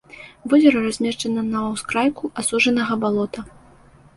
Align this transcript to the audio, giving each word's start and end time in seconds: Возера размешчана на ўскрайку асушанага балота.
Возера 0.53 0.79
размешчана 0.85 1.43
на 1.51 1.59
ўскрайку 1.75 2.33
асушанага 2.45 2.93
балота. 3.05 3.39